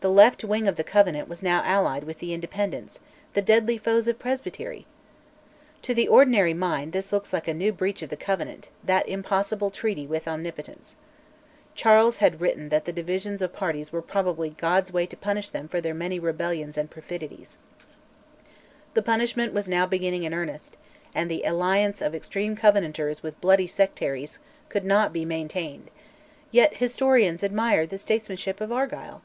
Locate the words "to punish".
15.06-15.48